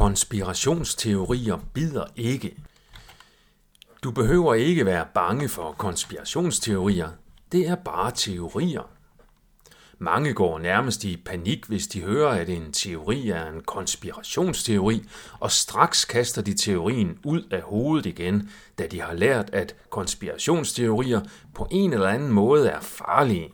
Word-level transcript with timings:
Konspirationsteorier 0.00 1.56
bider 1.74 2.04
ikke. 2.16 2.56
Du 4.02 4.10
behøver 4.10 4.54
ikke 4.54 4.86
være 4.86 5.06
bange 5.14 5.48
for 5.48 5.72
konspirationsteorier. 5.72 7.08
Det 7.52 7.68
er 7.68 7.74
bare 7.74 8.12
teorier. 8.14 8.90
Mange 9.98 10.34
går 10.34 10.58
nærmest 10.58 11.04
i 11.04 11.16
panik, 11.16 11.66
hvis 11.66 11.86
de 11.86 12.00
hører, 12.00 12.28
at 12.28 12.48
en 12.48 12.72
teori 12.72 13.28
er 13.28 13.46
en 13.46 13.60
konspirationsteori, 13.60 15.02
og 15.40 15.50
straks 15.52 16.04
kaster 16.04 16.42
de 16.42 16.54
teorien 16.54 17.18
ud 17.24 17.42
af 17.50 17.62
hovedet 17.62 18.06
igen, 18.06 18.50
da 18.78 18.86
de 18.86 19.00
har 19.00 19.12
lært, 19.14 19.50
at 19.52 19.74
konspirationsteorier 19.90 21.20
på 21.54 21.68
en 21.70 21.92
eller 21.92 22.08
anden 22.08 22.32
måde 22.32 22.68
er 22.68 22.80
farlige. 22.80 23.52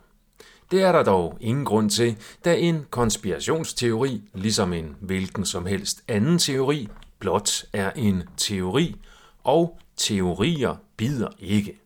Det 0.71 0.83
er 0.83 0.93
der 0.93 1.03
dog 1.03 1.37
ingen 1.41 1.65
grund 1.65 1.91
til, 1.91 2.17
da 2.45 2.57
en 2.57 2.87
konspirationsteori, 2.91 4.23
ligesom 4.35 4.73
en 4.73 4.97
hvilken 5.01 5.45
som 5.47 5.67
helst 5.67 6.03
anden 6.09 6.39
teori, 6.39 6.89
blot 7.19 7.65
er 7.73 7.91
en 7.97 8.23
teori, 8.37 8.97
og 9.45 9.79
teorier 9.97 10.77
bider 10.97 11.29
ikke. 11.39 11.81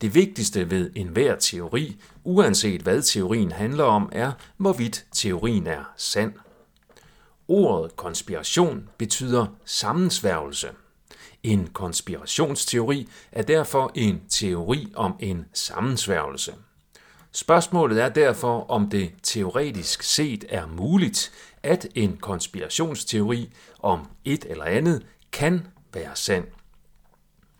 Det 0.00 0.14
vigtigste 0.14 0.70
ved 0.70 0.90
enhver 0.94 1.36
teori, 1.36 2.00
uanset 2.24 2.82
hvad 2.82 3.02
teorien 3.02 3.52
handler 3.52 3.84
om, 3.84 4.08
er, 4.12 4.32
hvorvidt 4.56 5.06
teorien 5.12 5.66
er 5.66 5.92
sand. 5.96 6.32
Ordet 7.48 7.96
konspiration 7.96 8.88
betyder 8.98 9.46
sammensværgelse. 9.64 10.68
En 11.42 11.66
konspirationsteori 11.66 13.08
er 13.32 13.42
derfor 13.42 13.92
en 13.94 14.22
teori 14.28 14.92
om 14.94 15.16
en 15.20 15.46
sammensværgelse. 15.52 16.54
Spørgsmålet 17.32 18.02
er 18.02 18.08
derfor, 18.08 18.70
om 18.70 18.90
det 18.90 19.12
teoretisk 19.22 20.02
set 20.02 20.44
er 20.48 20.66
muligt, 20.66 21.32
at 21.62 21.86
en 21.94 22.16
konspirationsteori 22.16 23.52
om 23.78 24.08
et 24.24 24.46
eller 24.48 24.64
andet 24.64 25.06
kan 25.32 25.66
være 25.94 26.16
sand. 26.16 26.44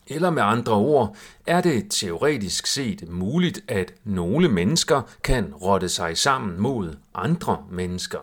Eller 0.07 0.31
med 0.31 0.43
andre 0.43 0.73
ord, 0.73 1.17
er 1.47 1.61
det 1.61 1.87
teoretisk 1.91 2.67
set 2.67 3.09
muligt, 3.09 3.61
at 3.69 3.95
nogle 4.05 4.49
mennesker 4.49 5.03
kan 5.25 5.55
rotte 5.55 5.89
sig 5.89 6.19
sammen 6.19 6.61
mod 6.61 6.97
andre 7.15 7.65
mennesker? 7.71 8.19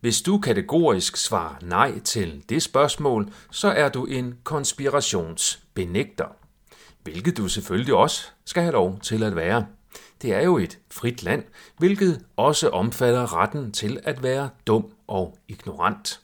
Hvis 0.00 0.22
du 0.22 0.38
kategorisk 0.38 1.16
svarer 1.16 1.54
nej 1.62 1.98
til 1.98 2.44
det 2.48 2.62
spørgsmål, 2.62 3.28
så 3.50 3.68
er 3.68 3.88
du 3.88 4.06
en 4.06 4.38
konspirationsbenægter, 4.44 6.26
hvilket 7.02 7.36
du 7.36 7.48
selvfølgelig 7.48 7.94
også 7.94 8.26
skal 8.44 8.62
have 8.62 8.72
lov 8.72 9.00
til 9.00 9.22
at 9.22 9.36
være. 9.36 9.66
Det 10.22 10.34
er 10.34 10.42
jo 10.42 10.58
et 10.58 10.78
frit 10.90 11.22
land, 11.22 11.44
hvilket 11.78 12.24
også 12.36 12.68
omfatter 12.68 13.36
retten 13.36 13.72
til 13.72 14.00
at 14.04 14.22
være 14.22 14.48
dum 14.66 14.92
og 15.06 15.38
ignorant. 15.48 16.20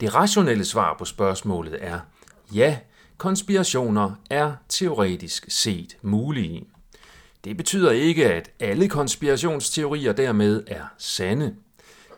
Det 0.00 0.14
rationelle 0.14 0.64
svar 0.64 0.96
på 0.98 1.04
spørgsmålet 1.04 1.78
er 1.80 2.00
ja, 2.54 2.78
konspirationer 3.18 4.14
er 4.30 4.52
teoretisk 4.68 5.44
set 5.48 5.96
mulige. 6.02 6.66
Det 7.44 7.56
betyder 7.56 7.90
ikke, 7.90 8.32
at 8.32 8.50
alle 8.60 8.88
konspirationsteorier 8.88 10.12
dermed 10.12 10.64
er 10.66 10.84
sande. 10.98 11.54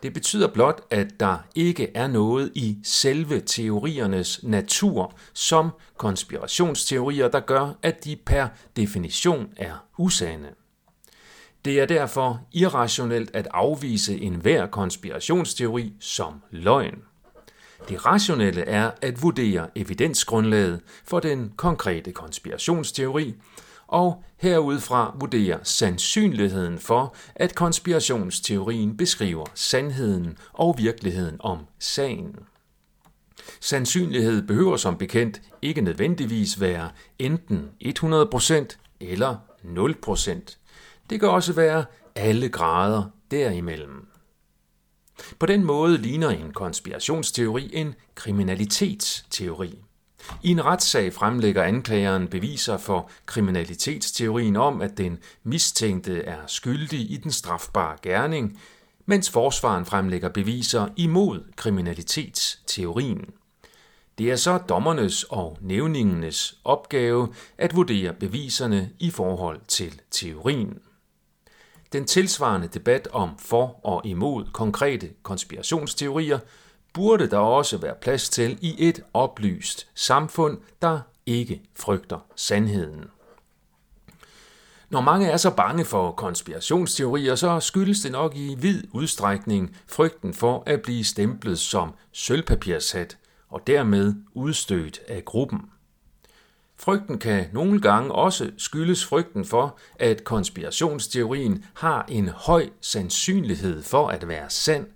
Det 0.03 0.13
betyder 0.13 0.49
blot, 0.49 0.81
at 0.91 1.21
der 1.21 1.39
ikke 1.55 1.91
er 1.95 2.07
noget 2.07 2.53
i 2.55 2.79
selve 2.85 3.41
teoriernes 3.41 4.41
natur 4.43 5.15
som 5.35 5.71
konspirationsteorier, 5.97 7.29
der 7.29 7.41
gør, 7.41 7.73
at 7.83 8.05
de 8.05 8.17
per 8.17 8.49
definition 8.77 9.49
er 9.57 9.85
usande. 9.99 10.49
Det 11.67 11.81
er 11.81 11.87
derfor 11.87 12.41
irrationelt 12.53 13.31
at 13.35 13.49
afvise 13.55 14.21
enhver 14.21 14.67
konspirationsteori 14.67 15.93
som 16.01 16.43
løgn. 16.51 16.99
Det 17.89 18.07
rationelle 18.07 18.61
er 18.61 18.91
at 19.03 19.23
vurdere 19.23 19.69
evidensgrundlaget 19.75 20.81
for 21.05 21.21
den 21.21 21.53
konkrete 21.57 22.13
konspirationsteori, 22.13 23.35
og 23.87 24.25
herudfra 24.37 25.17
vurdere 25.21 25.59
sandsynligheden 25.63 26.79
for, 26.79 27.15
at 27.35 27.55
konspirationsteorien 27.55 28.97
beskriver 28.97 29.47
sandheden 29.55 30.39
og 30.53 30.75
virkeligheden 30.79 31.37
om 31.41 31.59
sagen. 31.79 32.37
Sandsynlighed 33.61 34.43
behøver 34.43 34.77
som 34.77 34.99
bekendt 34.99 35.43
ikke 35.63 35.81
nødvendigvis 35.81 36.61
være 36.61 36.91
enten 37.19 37.71
100% 37.85 38.77
eller 39.01 39.37
0%. 39.65 40.66
Det 41.11 41.21
kan 41.21 41.29
også 41.29 41.53
være 41.53 41.85
alle 42.15 42.49
grader 42.49 43.05
derimellem. 43.31 44.07
På 45.39 45.47
den 45.47 45.65
måde 45.65 45.99
ligner 45.99 46.31
en 46.31 46.53
konspirationsteori 46.53 47.71
en 47.73 47.95
kriminalitetsteori. 48.15 49.79
I 50.43 50.51
en 50.51 50.65
retssag 50.65 51.13
fremlægger 51.13 51.63
anklageren 51.63 52.29
beviser 52.29 52.77
for 52.77 53.11
kriminalitetsteorien 53.27 54.57
om, 54.57 54.81
at 54.81 54.99
den 54.99 55.19
mistænkte 55.43 56.23
er 56.23 56.47
skyldig 56.47 57.11
i 57.11 57.17
den 57.17 57.33
strafbare 57.33 57.97
gerning, 58.03 58.61
mens 59.07 59.31
forsvaren 59.31 59.85
fremlægger 59.85 60.29
beviser 60.29 60.89
imod 60.97 61.41
kriminalitetsteorien. 61.57 63.25
Det 64.19 64.31
er 64.31 64.37
så 64.37 64.59
dommernes 64.59 65.25
og 65.25 65.59
nævningenes 65.61 66.59
opgave 66.65 67.35
at 67.59 67.77
vurdere 67.77 68.13
beviserne 68.13 68.91
i 68.99 69.11
forhold 69.11 69.61
til 69.69 70.01
teorien. 70.11 70.79
Den 71.93 72.05
tilsvarende 72.05 72.69
debat 72.69 73.09
om 73.13 73.39
for 73.39 73.87
og 73.87 74.07
imod 74.07 74.45
konkrete 74.53 75.11
konspirationsteorier 75.23 76.39
burde 76.93 77.31
der 77.31 77.39
også 77.39 77.79
være 77.79 77.95
plads 78.01 78.29
til 78.29 78.59
i 78.61 78.89
et 78.89 79.03
oplyst 79.15 79.89
samfund, 79.95 80.59
der 80.83 81.01
ikke 81.27 81.63
frygter 81.75 82.19
sandheden. 82.37 83.05
Når 84.91 85.01
mange 85.01 85.27
er 85.27 85.37
så 85.37 85.51
bange 85.51 85.85
for 85.85 86.13
konspirationsteorier, 86.13 87.35
så 87.35 87.61
skyldes 87.61 88.01
det 88.01 88.13
nok 88.13 88.37
i 88.37 88.57
vid 88.59 88.83
udstrækning 88.93 89.77
frygten 89.87 90.35
for 90.35 90.63
at 90.67 90.83
blive 90.83 91.05
stemplet 91.05 91.59
som 91.59 91.95
sølvpapirshat 92.13 93.19
og 93.49 93.67
dermed 93.67 94.15
udstødt 94.35 95.01
af 95.09 95.25
gruppen. 95.25 95.61
Frygten 96.79 97.19
kan 97.19 97.47
nogle 97.53 97.81
gange 97.81 98.13
også 98.13 98.51
skyldes 98.59 99.05
frygten 99.05 99.45
for, 99.45 99.79
at 99.99 100.25
konspirationsteorien 100.25 101.65
har 101.75 102.05
en 102.09 102.29
høj 102.29 102.69
sandsynlighed 102.81 103.83
for 103.83 104.09
at 104.09 104.29
være 104.29 104.51
sand, 104.51 104.87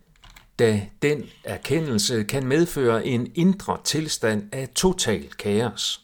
da 0.59 0.87
den 1.03 1.25
erkendelse 1.45 2.23
kan 2.23 2.47
medføre 2.47 3.07
en 3.07 3.33
indre 3.35 3.79
tilstand 3.85 4.49
af 4.53 4.69
total 4.75 5.29
kaos. 5.39 6.01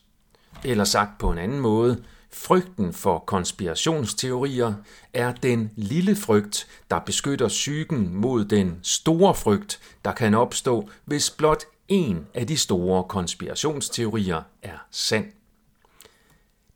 Eller 0.65 0.85
sagt 0.85 1.19
på 1.19 1.31
en 1.31 1.39
anden 1.39 1.61
måde, 1.61 2.03
frygten 2.33 2.93
for 2.93 3.19
konspirationsteorier 3.19 4.75
er 5.13 5.33
den 5.33 5.71
lille 5.77 6.17
frygt, 6.17 6.67
der 6.91 6.99
beskytter 6.99 7.49
psyken 7.49 8.15
mod 8.15 8.45
den 8.45 8.79
store 8.83 9.35
frygt, 9.35 9.81
der 10.05 10.13
kan 10.13 10.35
opstå, 10.35 10.89
hvis 11.05 11.31
blot 11.31 11.65
en 11.89 12.27
af 12.35 12.47
de 12.47 12.57
store 12.57 13.05
konspirationsteorier 13.05 14.43
er 14.63 14.87
sand. 14.91 15.36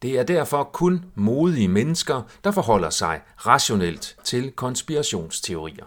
Det 0.02 0.18
er 0.18 0.22
derfor 0.22 0.64
kun 0.64 1.04
modige 1.14 1.68
mennesker, 1.68 2.22
der 2.44 2.50
forholder 2.50 2.90
sig 2.90 3.20
rationelt 3.46 4.16
til 4.24 4.50
konspirationsteorier. 4.50 5.84